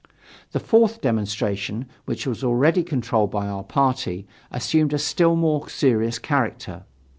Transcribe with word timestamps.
The 0.51 0.59
fourth 0.59 0.99
demonstration, 1.01 1.85
which 2.05 2.25
was 2.25 2.43
already 2.43 2.81
controlled 2.81 3.29
by 3.29 3.47
our 3.47 3.63
party, 3.63 4.25
assumed 4.49 4.93
a 4.93 4.97
still 4.97 5.35
more 5.35 5.69
serious 5.69 6.17
character. 6.17 6.85